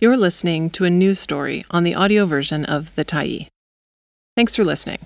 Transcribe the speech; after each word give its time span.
You're 0.00 0.16
listening 0.16 0.70
to 0.70 0.84
a 0.84 0.90
news 0.90 1.18
story 1.18 1.64
on 1.72 1.82
the 1.82 1.96
audio 1.96 2.24
version 2.24 2.64
of 2.64 2.94
The 2.94 3.04
Tyee. 3.04 3.48
Thanks 4.36 4.54
for 4.54 4.64
listening. 4.64 5.00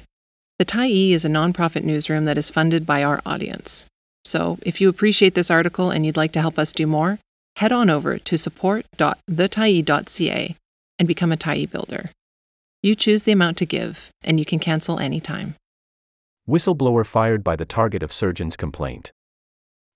The 0.58 0.66
Tyee 0.66 1.12
is 1.12 1.24
a 1.24 1.30
nonprofit 1.30 1.82
newsroom 1.82 2.26
that 2.26 2.36
is 2.36 2.50
funded 2.50 2.84
by 2.84 3.02
our 3.02 3.22
audience. 3.24 3.86
So, 4.26 4.58
if 4.60 4.82
you 4.82 4.90
appreciate 4.90 5.34
this 5.34 5.50
article 5.50 5.90
and 5.90 6.04
you'd 6.04 6.18
like 6.18 6.32
to 6.32 6.42
help 6.42 6.58
us 6.58 6.74
do 6.74 6.86
more, 6.86 7.18
head 7.56 7.72
on 7.72 7.88
over 7.88 8.18
to 8.18 8.36
support.thetyee.ca 8.36 10.56
and 10.98 11.08
become 11.08 11.32
a 11.32 11.38
Tyee 11.38 11.70
builder. 11.70 12.10
You 12.82 12.94
choose 12.94 13.22
the 13.22 13.32
amount 13.32 13.56
to 13.56 13.64
give, 13.64 14.10
and 14.22 14.38
you 14.38 14.44
can 14.44 14.58
cancel 14.58 14.98
anytime. 14.98 15.54
Whistleblower 16.46 17.06
fired 17.06 17.42
by 17.42 17.56
the 17.56 17.64
target 17.64 18.02
of 18.02 18.12
surgeon's 18.12 18.56
complaint. 18.56 19.10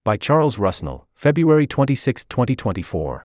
By 0.07 0.17
Charles 0.17 0.57
Rusnell, 0.57 1.03
February 1.15 1.67
26, 1.67 2.25
2024. 2.25 3.26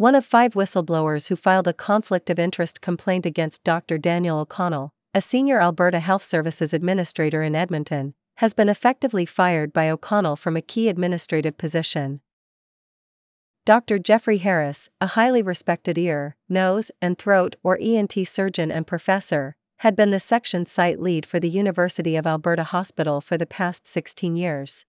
One 0.00 0.14
of 0.14 0.24
five 0.24 0.54
whistleblowers 0.54 1.28
who 1.28 1.36
filed 1.36 1.68
a 1.68 1.74
conflict 1.74 2.30
of 2.30 2.38
interest 2.38 2.80
complaint 2.80 3.26
against 3.26 3.62
Dr. 3.64 3.98
Daniel 3.98 4.38
O'Connell, 4.38 4.94
a 5.12 5.20
senior 5.20 5.60
Alberta 5.60 6.00
Health 6.00 6.22
Services 6.22 6.72
administrator 6.72 7.42
in 7.42 7.54
Edmonton, 7.54 8.14
has 8.36 8.54
been 8.54 8.70
effectively 8.70 9.26
fired 9.26 9.74
by 9.74 9.90
O'Connell 9.90 10.36
from 10.36 10.56
a 10.56 10.62
key 10.62 10.88
administrative 10.88 11.58
position. 11.58 12.22
Dr. 13.66 13.98
Jeffrey 13.98 14.38
Harris, 14.38 14.88
a 15.02 15.08
highly 15.08 15.42
respected 15.42 15.98
ear, 15.98 16.34
nose, 16.48 16.90
and 17.02 17.18
throat 17.18 17.56
or 17.62 17.76
ENT 17.78 18.26
surgeon 18.26 18.72
and 18.72 18.86
professor, 18.86 19.54
had 19.80 19.94
been 19.94 20.12
the 20.12 20.18
section 20.18 20.64
site 20.64 20.98
lead 20.98 21.26
for 21.26 21.38
the 21.38 21.50
University 21.50 22.16
of 22.16 22.26
Alberta 22.26 22.64
Hospital 22.64 23.20
for 23.20 23.36
the 23.36 23.44
past 23.44 23.86
16 23.86 24.34
years. 24.34 24.86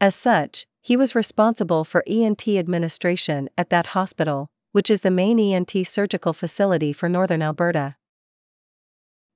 As 0.00 0.14
such, 0.14 0.68
he 0.82 0.96
was 0.96 1.14
responsible 1.14 1.84
for 1.84 2.02
ENT 2.08 2.48
administration 2.48 3.48
at 3.56 3.70
that 3.70 3.86
hospital, 3.86 4.48
which 4.72 4.90
is 4.90 5.00
the 5.00 5.10
main 5.12 5.38
ENT 5.38 5.72
surgical 5.86 6.32
facility 6.32 6.92
for 6.92 7.08
Northern 7.08 7.40
Alberta. 7.40 7.94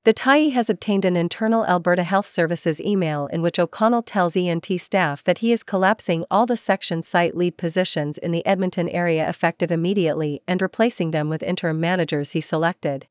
The 0.05 0.15
Tyee 0.15 0.53
has 0.53 0.69
obtained 0.69 1.05
an 1.05 1.17
internal 1.17 1.67
Alberta 1.67 2.03
Health 2.03 2.27
Services 2.27 2.81
email 2.81 3.27
in 3.27 3.43
which 3.43 3.59
O'Connell 3.59 4.03
tells 4.03 4.37
ENT 4.37 4.67
staff 4.79 5.23
that 5.25 5.39
he 5.39 5.53
is 5.53 5.63
collapsing 5.63 6.25
all 6.31 6.47
the 6.47 6.57
section 6.57 7.03
site 7.03 7.37
lead 7.37 7.57
positions 7.57 8.19
in 8.19 8.33
the 8.33 8.45
Edmonton 8.45 8.89
area 8.89 9.29
effective 9.29 9.71
immediately 9.71 10.43
and 10.47 10.63
replacing 10.63 11.13
them 11.13 11.29
with 11.29 11.43
interim 11.43 11.81
managers 11.81 12.33
he 12.33 12.41
selected. 12.41 13.07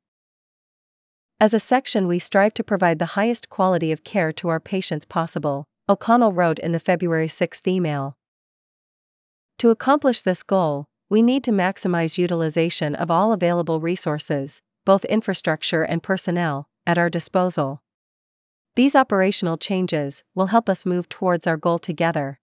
As 1.40 1.54
a 1.54 1.60
section, 1.60 2.08
we 2.08 2.20
strive 2.20 2.54
to 2.56 2.64
provide 2.64 3.00
the 3.00 3.18
highest 3.18 3.50
quality 3.50 3.92
of 3.92 4.06
care 4.06 4.32
to 4.34 4.48
our 4.48 4.60
patients 4.62 5.06
possible, 5.06 5.66
O'Connell 5.88 6.34
wrote 6.34 6.60
in 6.60 6.72
the 6.72 6.80
February 6.80 7.28
6 7.28 7.62
email. 7.68 8.18
To 9.60 9.70
accomplish 9.70 10.22
this 10.22 10.44
goal, 10.44 10.88
we 11.10 11.22
need 11.22 11.44
to 11.46 11.52
maximize 11.52 12.18
utilization 12.18 12.94
of 12.96 13.10
all 13.10 13.32
available 13.32 13.80
resources, 13.80 14.62
both 14.84 15.06
infrastructure 15.06 15.84
and 15.84 16.04
personnel, 16.04 16.68
at 16.86 16.98
our 16.98 17.10
disposal. 17.10 17.82
These 18.76 18.96
operational 18.96 19.58
changes 19.58 20.24
will 20.34 20.48
help 20.48 20.68
us 20.68 20.86
move 20.86 21.08
towards 21.08 21.48
our 21.48 21.58
goal 21.58 21.80
together. 21.80 22.40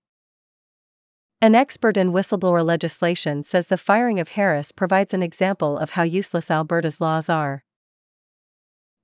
An 1.42 1.54
expert 1.54 1.96
in 1.96 2.12
whistleblower 2.12 2.64
legislation 2.64 3.44
says 3.44 3.66
the 3.66 3.76
firing 3.76 4.18
of 4.18 4.28
Harris 4.28 4.72
provides 4.72 5.12
an 5.12 5.22
example 5.22 5.76
of 5.76 5.90
how 5.90 6.04
useless 6.04 6.50
Alberta's 6.50 7.00
laws 7.00 7.28
are. 7.28 7.64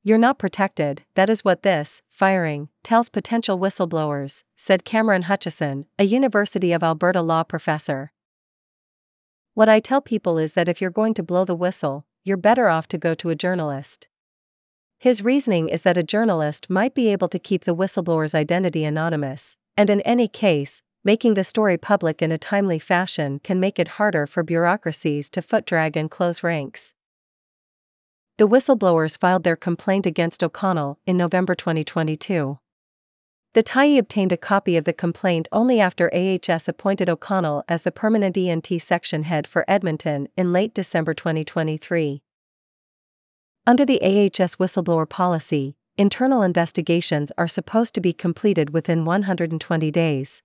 You're 0.02 0.18
not 0.18 0.38
protected, 0.38 1.02
that 1.16 1.28
is 1.28 1.44
what 1.44 1.62
this 1.62 2.00
firing 2.08 2.68
tells 2.88 3.10
potential 3.10 3.58
whistleblowers, 3.58 4.44
said 4.56 4.82
Cameron 4.82 5.24
Hutchison, 5.24 5.84
a 5.98 6.04
University 6.04 6.72
of 6.72 6.82
Alberta 6.82 7.20
law 7.20 7.42
professor. 7.42 8.12
What 9.52 9.68
I 9.68 9.78
tell 9.78 10.00
people 10.00 10.38
is 10.38 10.54
that 10.54 10.70
if 10.70 10.80
you're 10.80 10.88
going 10.88 11.12
to 11.12 11.22
blow 11.22 11.44
the 11.44 11.54
whistle, 11.54 12.06
you're 12.24 12.38
better 12.38 12.68
off 12.68 12.88
to 12.88 12.96
go 12.96 13.12
to 13.12 13.28
a 13.28 13.34
journalist. 13.34 14.08
His 14.98 15.22
reasoning 15.22 15.68
is 15.68 15.82
that 15.82 15.98
a 15.98 16.02
journalist 16.02 16.70
might 16.70 16.94
be 16.94 17.08
able 17.08 17.28
to 17.28 17.38
keep 17.38 17.66
the 17.66 17.74
whistleblower's 17.74 18.34
identity 18.34 18.86
anonymous, 18.86 19.58
and 19.76 19.90
in 19.90 20.00
any 20.00 20.26
case, 20.26 20.80
making 21.04 21.34
the 21.34 21.44
story 21.44 21.76
public 21.76 22.22
in 22.22 22.32
a 22.32 22.38
timely 22.38 22.78
fashion 22.78 23.38
can 23.44 23.60
make 23.60 23.78
it 23.78 23.98
harder 23.98 24.26
for 24.26 24.42
bureaucracies 24.42 25.28
to 25.28 25.42
foot 25.42 25.66
drag 25.66 25.94
and 25.94 26.10
close 26.10 26.42
ranks. 26.42 26.94
The 28.38 28.48
whistleblowers 28.48 29.18
filed 29.18 29.44
their 29.44 29.56
complaint 29.56 30.06
against 30.06 30.42
O'Connell 30.42 30.98
in 31.04 31.18
November 31.18 31.54
2022. 31.54 32.58
The 33.58 33.64
Tyee 33.64 33.98
obtained 33.98 34.30
a 34.30 34.36
copy 34.36 34.76
of 34.76 34.84
the 34.84 34.92
complaint 34.92 35.48
only 35.50 35.80
after 35.80 36.08
AHS 36.14 36.68
appointed 36.68 37.08
O'Connell 37.08 37.64
as 37.68 37.82
the 37.82 37.90
permanent 37.90 38.36
ENT 38.36 38.68
section 38.80 39.24
head 39.24 39.48
for 39.48 39.64
Edmonton 39.66 40.28
in 40.36 40.52
late 40.52 40.72
December 40.72 41.12
2023. 41.12 42.22
Under 43.66 43.84
the 43.84 44.00
AHS 44.00 44.54
whistleblower 44.60 45.08
policy, 45.08 45.74
internal 45.96 46.42
investigations 46.42 47.32
are 47.36 47.48
supposed 47.48 47.94
to 47.94 48.00
be 48.00 48.12
completed 48.12 48.70
within 48.70 49.04
120 49.04 49.90
days. 49.90 50.44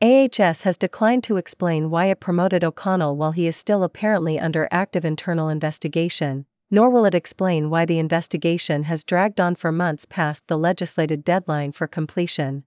AHS 0.00 0.62
has 0.62 0.76
declined 0.76 1.24
to 1.24 1.38
explain 1.38 1.90
why 1.90 2.04
it 2.06 2.20
promoted 2.20 2.62
O'Connell 2.62 3.16
while 3.16 3.32
he 3.32 3.48
is 3.48 3.56
still 3.56 3.82
apparently 3.82 4.38
under 4.38 4.68
active 4.70 5.04
internal 5.04 5.48
investigation 5.48 6.46
nor 6.74 6.88
will 6.88 7.04
it 7.04 7.14
explain 7.14 7.68
why 7.68 7.84
the 7.84 7.98
investigation 7.98 8.84
has 8.84 9.04
dragged 9.04 9.38
on 9.38 9.54
for 9.54 9.70
months 9.70 10.06
past 10.06 10.48
the 10.48 10.56
legislated 10.56 11.22
deadline 11.22 11.70
for 11.70 11.86
completion. 11.86 12.64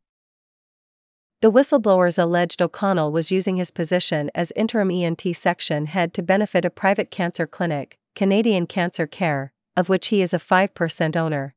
The 1.42 1.52
whistleblowers 1.52 2.22
alleged 2.22 2.62
O'Connell 2.62 3.12
was 3.12 3.32
using 3.32 3.58
his 3.58 3.72
position 3.72 4.30
as 4.36 4.54
interim 4.56 4.92
ENT 4.92 5.24
section 5.34 5.88
head 5.88 6.14
to 6.14 6.22
benefit 6.22 6.64
a 6.64 6.70
private 6.70 7.10
cancer 7.10 7.48
clinic, 7.48 7.98
Canadian 8.16 8.68
Cancer 8.68 9.08
Care, 9.08 9.52
of 9.76 9.90
which 9.90 10.08
he 10.08 10.22
is 10.22 10.36
a 10.36 10.40
5% 10.40 11.16
owner. 11.16 11.56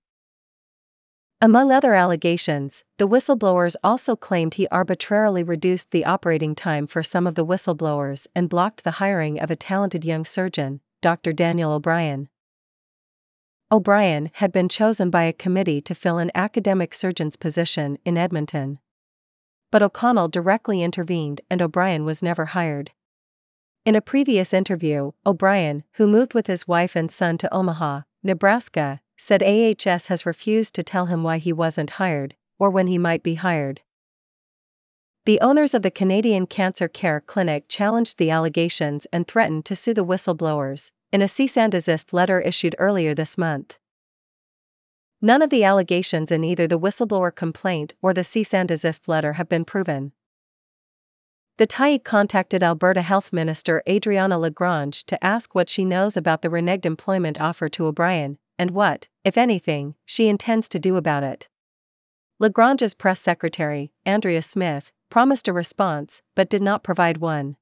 Among 1.43 1.71
other 1.71 1.95
allegations, 1.95 2.83
the 2.97 3.07
whistleblowers 3.07 3.77
also 3.85 4.17
claimed 4.17 4.55
he 4.55 4.67
arbitrarily 4.69 5.43
reduced 5.43 5.91
the 5.91 6.07
operating 6.07 6.55
time 6.55 6.87
for 6.87 7.03
some 7.03 7.27
of 7.27 7.35
the 7.35 7.45
whistleblowers 7.45 8.27
and 8.35 8.49
blocked 8.49 8.85
the 8.85 8.93
hiring 8.93 9.39
of 9.39 9.51
a 9.51 9.57
talented 9.57 10.05
young 10.05 10.25
surgeon, 10.25 10.81
Dr. 11.03 11.33
Daniel 11.33 11.73
O'Brien. 11.73 12.29
O'Brien 13.71 14.31
had 14.35 14.51
been 14.51 14.69
chosen 14.69 15.11
by 15.11 15.25
a 15.25 15.33
committee 15.33 15.83
to 15.83 15.95
fill 15.95 16.17
an 16.19 16.31
academic 16.35 16.95
surgeon's 16.95 17.37
position 17.37 17.99
in 18.05 18.17
Edmonton. 18.17 18.79
But 19.71 19.83
O'Connell 19.83 20.29
directly 20.29 20.83
intervened 20.83 21.43
and 21.51 21.61
O'Brien 21.61 22.07
was 22.07 22.23
never 22.23 22.47
hired. 22.47 22.93
In 23.85 23.95
a 23.95 24.01
previous 24.01 24.55
interview, 24.55 25.13
O'Brien, 25.27 25.85
who 25.93 26.07
moved 26.07 26.33
with 26.33 26.47
his 26.47 26.67
wife 26.67 26.97
and 26.97 27.11
son 27.11 27.37
to 27.39 27.55
Omaha, 27.55 28.03
Nebraska, 28.23 29.01
said 29.17 29.43
AHS 29.43 30.07
has 30.07 30.25
refused 30.25 30.75
to 30.75 30.83
tell 30.83 31.07
him 31.07 31.23
why 31.23 31.39
he 31.39 31.53
wasn't 31.53 31.91
hired, 31.91 32.37
or 32.59 32.71
when 32.71 32.87
he 32.87 32.99
might 32.99 33.23
be 33.23 33.35
hired. 33.35 33.83
The 35.27 35.41
owners 35.41 35.75
of 35.75 35.83
the 35.83 35.91
Canadian 35.91 36.47
Cancer 36.47 36.89
Care 36.89 37.21
Clinic 37.21 37.67
challenged 37.69 38.17
the 38.17 38.31
allegations 38.31 39.07
and 39.13 39.27
threatened 39.27 39.67
to 39.67 39.77
sue 39.77 39.93
the 39.93 40.05
whistleblowers, 40.05 40.91
in 41.13 41.23
a 41.23 41.29
cease 41.29 41.57
and 41.57 41.73
desist 41.73 42.13
letter 42.13 42.41
issued 42.41 42.77
earlier 42.79 43.15
this 43.15 43.39
month. 43.39 43.79
None 45.21 45.43
of 45.43 45.51
the 45.51 45.65
allegations 45.65 46.31
in 46.31 46.45
either 46.45 46.67
the 46.67 46.79
whistleblower 46.79 47.35
complaint 47.35 47.95
or 48.01 48.15
the 48.15 48.23
cease 48.23 48.55
and 48.55 48.69
desist 48.69 49.09
letter 49.09 49.35
have 49.35 49.49
been 49.49 49.65
proven. 49.65 50.13
The 51.57 51.67
Tyee 51.67 52.03
contacted 52.03 52.63
Alberta 52.63 53.03
Health 53.03 53.33
Minister 53.33 53.83
Adriana 53.89 54.39
Lagrange 54.39 55.05
to 55.07 55.25
ask 55.25 55.57
what 55.57 55.69
she 55.69 55.85
knows 55.85 56.17
about 56.17 56.43
the 56.43 56.49
reneged 56.49 56.87
employment 56.87 57.41
offer 57.41 57.69
to 57.71 57.87
O'Brien, 57.87 58.39
and 58.57 58.71
what, 58.71 59.09
if 59.25 59.37
anything, 59.37 59.97
she 60.07 60.29
intends 60.29 60.69
to 60.69 60.79
do 60.79 60.97
about 60.97 61.25
it. 61.25 61.49
Lagrange's 62.39 62.95
press 62.95 63.21
secretary, 63.21 63.91
Andrea 64.07 64.43
Smith, 64.43 64.93
promised 65.11 65.49
a 65.49 65.53
response 65.53 66.23
but 66.37 66.49
did 66.49 66.63
not 66.63 66.85
provide 66.85 67.17
one. 67.17 67.57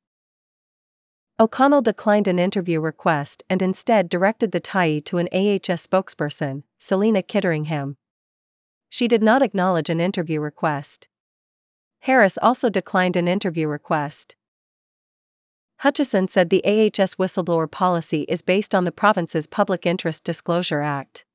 O'Connell 1.38 1.82
declined 1.82 2.26
an 2.26 2.38
interview 2.38 2.80
request 2.80 3.42
and 3.50 3.60
instead 3.60 4.08
directed 4.08 4.52
the 4.52 4.60
Tyee 4.60 5.04
to 5.04 5.18
an 5.18 5.28
AHS 5.32 5.86
spokesperson, 5.86 6.62
Selena 6.78 7.22
Kitteringham. 7.22 7.96
She 8.88 9.06
did 9.06 9.22
not 9.22 9.42
acknowledge 9.42 9.90
an 9.90 10.00
interview 10.00 10.40
request. 10.40 11.08
Harris 12.00 12.38
also 12.40 12.70
declined 12.70 13.16
an 13.16 13.28
interview 13.28 13.68
request. 13.68 14.34
Hutchison 15.80 16.26
said 16.26 16.48
the 16.48 16.64
AHS 16.64 17.16
whistleblower 17.16 17.70
policy 17.70 18.22
is 18.30 18.40
based 18.40 18.74
on 18.74 18.84
the 18.84 18.92
province's 18.92 19.46
Public 19.46 19.84
Interest 19.84 20.24
Disclosure 20.24 20.80
Act. 20.80 21.26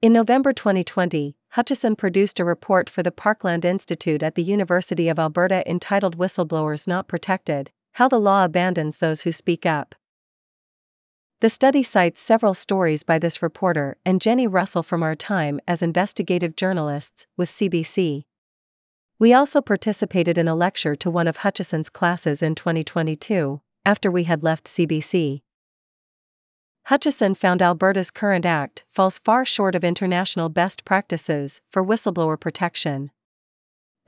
In 0.00 0.12
November 0.12 0.52
2020, 0.52 1.34
Hutchison 1.50 1.96
produced 1.96 2.38
a 2.38 2.44
report 2.44 2.88
for 2.88 3.02
the 3.02 3.10
Parkland 3.10 3.64
Institute 3.64 4.22
at 4.22 4.36
the 4.36 4.44
University 4.44 5.08
of 5.08 5.18
Alberta 5.18 5.68
entitled 5.68 6.16
Whistleblowers 6.16 6.86
Not 6.86 7.08
Protected 7.08 7.72
how 7.92 8.08
the 8.08 8.20
Law 8.20 8.44
Abandons 8.44 8.98
Those 8.98 9.22
Who 9.22 9.32
Speak 9.32 9.66
Up. 9.66 9.94
The 11.40 11.48
study 11.48 11.82
cites 11.82 12.20
several 12.20 12.52
stories 12.52 13.02
by 13.02 13.18
this 13.18 13.40
reporter 13.40 13.96
and 14.04 14.20
Jennie 14.20 14.46
Russell 14.46 14.82
from 14.82 15.02
our 15.02 15.14
time 15.14 15.58
as 15.66 15.82
investigative 15.82 16.54
journalists 16.54 17.26
with 17.36 17.48
CBC. 17.48 18.24
We 19.18 19.32
also 19.32 19.60
participated 19.60 20.38
in 20.38 20.48
a 20.48 20.54
lecture 20.54 20.94
to 20.96 21.10
one 21.10 21.28
of 21.28 21.38
Hutchison's 21.38 21.88
classes 21.90 22.42
in 22.42 22.54
2022, 22.54 23.60
after 23.84 24.10
we 24.10 24.24
had 24.24 24.42
left 24.42 24.66
CBC. 24.66 25.42
Hutchison 26.84 27.34
found 27.34 27.62
Alberta's 27.62 28.10
current 28.10 28.46
act 28.46 28.84
falls 28.90 29.18
far 29.18 29.44
short 29.44 29.74
of 29.74 29.84
international 29.84 30.48
best 30.48 30.84
practices 30.84 31.60
for 31.70 31.84
whistleblower 31.84 32.38
protection. 32.40 33.10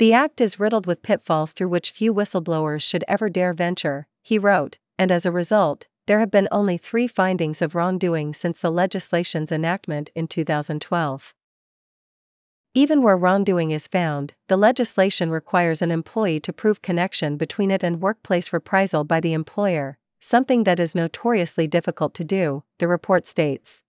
The 0.02 0.12
act 0.12 0.40
is 0.40 0.58
riddled 0.58 0.84
with 0.84 1.04
pitfalls 1.04 1.52
through 1.52 1.68
which 1.68 1.92
few 1.92 2.12
whistleblowers 2.12 2.82
should 2.82 3.04
ever 3.06 3.28
dare 3.28 3.52
venture, 3.52 4.08
he 4.20 4.36
wrote, 4.36 4.78
and 4.98 5.12
as 5.12 5.24
a 5.24 5.30
result, 5.30 5.86
there 6.06 6.18
have 6.18 6.28
been 6.28 6.48
only 6.50 6.76
three 6.76 7.06
findings 7.06 7.62
of 7.62 7.76
wrongdoing 7.76 8.34
since 8.34 8.58
the 8.58 8.72
legislation's 8.72 9.52
enactment 9.52 10.10
in 10.16 10.26
2012. 10.26 11.34
Even 12.74 13.00
where 13.00 13.16
wrongdoing 13.16 13.70
is 13.70 13.86
found, 13.86 14.34
the 14.48 14.56
legislation 14.56 15.30
requires 15.30 15.80
an 15.80 15.92
employee 15.92 16.40
to 16.40 16.52
prove 16.52 16.82
connection 16.82 17.36
between 17.36 17.70
it 17.70 17.84
and 17.84 18.02
workplace 18.02 18.52
reprisal 18.52 19.04
by 19.04 19.20
the 19.20 19.32
employer, 19.32 19.98
something 20.18 20.64
that 20.64 20.80
is 20.80 20.96
notoriously 20.96 21.68
difficult 21.68 22.12
to 22.14 22.24
do, 22.24 22.64
the 22.80 22.88
report 22.88 23.24
states. 23.24 23.82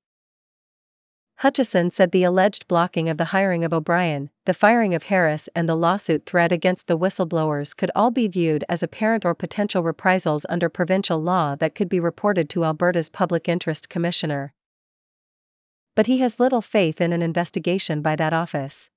Hutchison 1.38 1.92
said 1.92 2.12
the 2.12 2.24
alleged 2.24 2.68
blocking 2.68 3.10
of 3.10 3.18
the 3.18 3.26
hiring 3.26 3.64
of 3.64 3.74
O'Brien, 3.74 4.30
the 4.46 4.54
firing 4.54 4.94
of 4.94 5.04
Harris, 5.04 5.50
and 5.56 5.68
the 5.68 5.76
lawsuit 5.76 6.26
threat 6.26 6.52
against 6.52 6.88
the 6.88 6.98
whistleblowers 6.98 7.76
could 7.76 7.92
all 7.96 8.12
be 8.12 8.28
viewed 8.28 8.64
as 8.70 8.82
apparent 8.82 9.26
or 9.26 9.34
potential 9.34 9.84
reprisals 9.84 10.46
under 10.48 10.70
provincial 10.70 11.22
law 11.22 11.56
that 11.56 11.76
could 11.76 11.90
be 11.90 12.00
reported 12.00 12.50
to 12.50 12.64
Alberta's 12.64 13.10
Public 13.10 13.50
Interest 13.50 13.90
Commissioner 13.90 14.54
but 15.96 16.08
he 16.08 16.20
has 16.20 16.40
little 16.40 16.62
faith 16.62 17.00
in 17.00 17.14
an 17.14 17.22
investigation 17.22 18.02
by 18.02 18.16
that 18.16 18.34
office. 18.34 18.90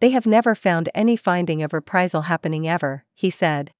They 0.00 0.10
have 0.10 0.26
never 0.26 0.54
found 0.54 0.88
any 0.94 1.16
finding 1.16 1.62
of 1.62 1.72
reprisal 1.72 2.22
happening 2.22 2.68
ever, 2.68 3.04
he 3.14 3.30
said. 3.30 3.72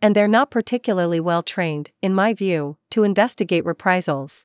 And 0.00 0.14
they're 0.14 0.28
not 0.28 0.50
particularly 0.50 1.18
well 1.18 1.42
trained, 1.42 1.90
in 2.00 2.14
my 2.14 2.34
view, 2.34 2.76
to 2.90 3.04
investigate 3.04 3.64
reprisals. 3.64 4.44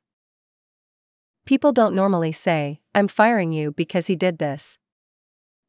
People 1.49 1.71
don't 1.71 1.95
normally 1.95 2.31
say, 2.31 2.79
I'm 2.93 3.07
firing 3.07 3.51
you 3.51 3.71
because 3.71 4.05
he 4.05 4.15
did 4.15 4.37
this. 4.37 4.77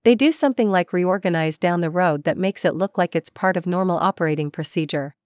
They 0.04 0.14
do 0.14 0.30
something 0.30 0.70
like 0.70 0.92
reorganize 0.92 1.56
down 1.56 1.80
the 1.80 1.88
road 1.88 2.24
that 2.24 2.36
makes 2.36 2.66
it 2.66 2.74
look 2.74 2.98
like 2.98 3.16
it's 3.16 3.30
part 3.30 3.56
of 3.56 3.66
normal 3.66 3.96
operating 3.96 4.50
procedure. 4.50 5.16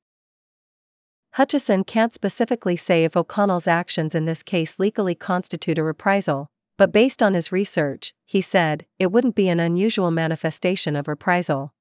Hutchison 1.33 1.83
can't 1.83 2.15
specifically 2.15 2.77
say 2.77 3.03
if 3.03 3.17
O'Connell's 3.17 3.67
actions 3.67 4.15
in 4.15 4.27
this 4.27 4.45
case 4.45 4.79
legally 4.79 5.17
constitute 5.17 5.77
a 5.77 5.83
reprisal, 5.83 6.47
but 6.79 6.93
based 6.93 7.21
on 7.21 7.35
his 7.35 7.51
research, 7.51 8.15
he 8.25 8.41
said, 8.41 8.87
it 9.01 9.11
wouldn't 9.11 9.35
be 9.35 9.49
an 9.49 9.59
unusual 9.59 10.13
manifestation 10.13 10.95
of 10.95 11.09
reprisal. 11.09 11.75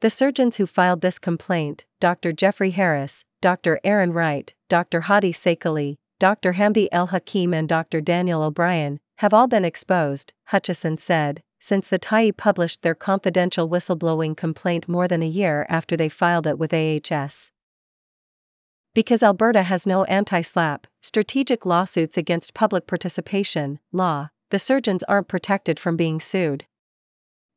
The 0.00 0.10
surgeons 0.10 0.56
who 0.56 0.66
filed 0.66 1.02
this 1.02 1.20
complaint, 1.20 1.84
Dr. 2.00 2.32
Jeffrey 2.32 2.72
Harris, 2.72 3.24
Dr. 3.40 3.78
Erin 3.84 4.12
Wright, 4.12 4.52
Dr. 4.68 5.02
Hadi 5.02 5.32
Seikaly, 5.32 5.98
Dr. 6.18 6.54
Hamdy 6.54 6.88
El 6.90 7.08
Hakim, 7.08 7.54
and 7.54 7.68
Dr. 7.68 8.00
Daniel 8.00 8.42
O'Brien, 8.42 8.98
have 9.18 9.32
all 9.32 9.46
been 9.46 9.64
exposed, 9.64 10.32
Hutchison 10.46 10.96
said, 10.96 11.42
since 11.60 11.88
the 11.88 11.98
Tyee 11.98 12.36
published 12.36 12.82
their 12.82 12.94
confidential 12.94 13.68
whistleblowing 13.68 14.36
complaint 14.36 14.88
more 14.88 15.06
than 15.08 15.22
a 15.22 15.26
year 15.26 15.66
after 15.68 15.96
they 15.96 16.08
filed 16.08 16.46
it 16.46 16.58
with 16.58 16.72
AHS. 16.72 17.50
Because 18.94 19.22
Alberta 19.22 19.62
has 19.62 19.86
no 19.86 20.04
anti 20.04 20.42
SLAPP, 20.42 20.86
strategic 21.00 21.64
lawsuits 21.64 22.16
against 22.16 22.54
public 22.54 22.86
participation, 22.86 23.78
law, 23.92 24.30
the 24.50 24.58
surgeons 24.58 25.04
aren't 25.04 25.28
protected 25.28 25.78
from 25.78 25.96
being 25.96 26.20
sued. 26.20 26.64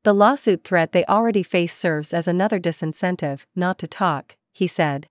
The 0.03 0.13
lawsuit 0.13 0.63
threat 0.63 0.91
they 0.91 1.05
already 1.05 1.43
face 1.43 1.75
serves 1.75 2.13
as 2.13 2.27
another 2.27 2.59
disincentive 2.59 3.45
not 3.55 3.79
to 3.79 3.87
talk, 3.87 4.35
he 4.51 4.67
said. 4.67 5.07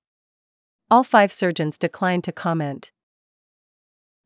All 0.91 1.05
five 1.05 1.33
surgeons 1.33 1.79
declined 1.79 2.25
to 2.25 2.33
comment. 2.33 2.91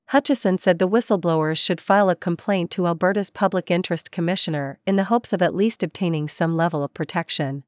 Hutchison 0.09 0.59
said 0.59 0.79
the 0.79 0.89
whistleblowers 0.89 1.57
should 1.57 1.81
file 1.81 2.11
a 2.11 2.17
complaint 2.17 2.71
to 2.73 2.87
Alberta's 2.87 3.31
Public 3.31 3.71
Interest 3.71 4.11
Commissioner 4.11 4.79
in 4.87 4.97
the 4.97 5.05
hopes 5.05 5.33
of 5.33 5.41
at 5.41 5.55
least 5.55 5.83
obtaining 5.83 6.29
some 6.29 6.57
level 6.57 6.85
of 6.85 6.93
protection. 6.93 7.65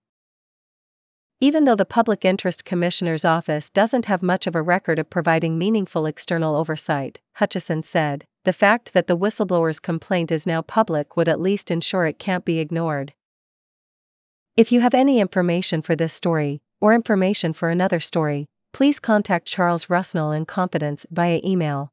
Even 1.41 1.65
though 1.65 1.75
the 1.75 1.85
Public 1.85 2.25
Interest 2.25 2.65
Commissioner's 2.65 3.25
office 3.25 3.69
doesn't 3.69 4.07
have 4.07 4.23
much 4.23 4.47
of 4.47 4.55
a 4.55 4.63
record 4.63 4.99
of 4.99 5.11
providing 5.11 5.59
meaningful 5.59 6.07
external 6.07 6.55
oversight, 6.55 7.21
Hutchison 7.35 7.83
said, 7.83 8.25
the 8.45 8.53
fact 8.53 8.93
that 8.93 9.07
the 9.07 9.17
whistleblower's 9.17 9.81
complaint 9.81 10.31
is 10.31 10.47
now 10.47 10.63
public 10.63 11.17
would 11.17 11.29
at 11.29 11.41
least 11.41 11.71
ensure 11.71 12.07
it 12.07 12.19
can't 12.19 12.45
be 12.45 12.59
ignored. 12.59 13.13
If 14.57 14.73
you 14.73 14.81
have 14.81 14.95
any 14.95 15.21
information 15.21 15.83
for 15.83 15.97
this 15.97 16.13
story, 16.13 16.61
or 16.81 16.95
information 16.95 17.53
for 17.53 17.71
another 17.71 18.01
story, 18.01 18.47
please 18.73 19.01
contact 19.01 19.47
Charles 19.47 19.87
Rusnell 19.87 20.35
in 20.35 20.47
confidence 20.47 21.05
via 21.11 21.41
email. 21.45 21.93